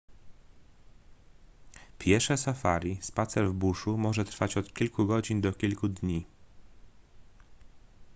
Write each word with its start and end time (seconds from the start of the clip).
piesze 1.99 2.37
safari 2.37 2.97
spacer 3.01 3.49
w 3.49 3.53
buszu” 3.53 3.97
może 3.97 4.25
trwać 4.25 4.57
od 4.57 4.73
kilku 4.73 5.05
godzin 5.07 5.41
do 5.41 5.53
kilku 5.53 5.87
dni 5.87 6.25